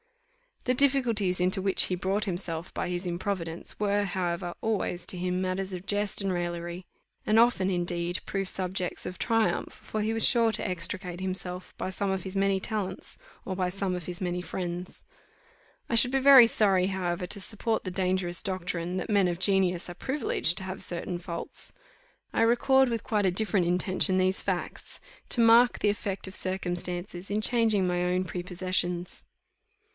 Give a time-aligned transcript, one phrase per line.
[0.65, 5.41] The difficulties into which he brought himself by his improvidence were, however, always to him
[5.41, 6.85] matters of jest and raillery;
[7.25, 11.89] and often, indeed, proved subjects of triumph, for he was sure to extricate himself, by
[11.91, 15.03] some of his many talents, or by some of his many friends.
[15.89, 19.89] I should be very sorry, however, to support the dangerous doctrine, that men of genius
[19.89, 21.73] are privileged to have certain faults.
[22.33, 24.99] I record with quite a different intention these facts,
[25.29, 29.25] to mark the effect of circumstances in changing my own prepossessions.